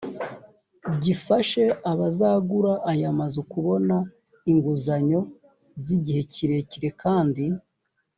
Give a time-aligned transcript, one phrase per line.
[1.03, 3.95] gifashe abazagura aya mazu kubona
[4.51, 5.19] inguzanyo
[5.83, 7.43] z igihe kirekire kandi